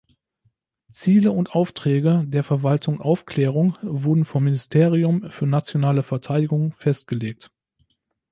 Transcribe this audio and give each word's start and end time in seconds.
Ziele 0.89 1.31
und 1.31 1.53
Aufträge 1.53 2.23
der 2.25 2.43
Verwaltung 2.43 2.99
Aufklärung 3.01 3.77
wurden 3.83 4.25
vom 4.25 4.45
Ministerium 4.45 5.29
für 5.29 5.45
Nationale 5.45 6.01
Verteidigung 6.01 6.73
festgelegt. 6.73 7.51